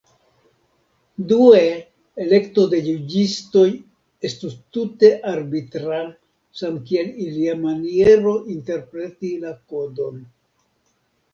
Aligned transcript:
Due, 1.31 1.57
elekto 2.23 2.63
de 2.71 2.79
juĝistoj 2.85 3.65
estus 4.29 4.55
tute 4.77 5.11
arbitra, 5.33 5.99
samkiel 6.63 7.13
ilia 7.27 7.55
maniero 7.67 8.33
interpreti 8.55 9.31
la 9.45 9.53
kodon. 9.75 10.19